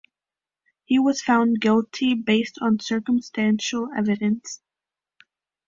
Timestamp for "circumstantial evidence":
2.79-4.59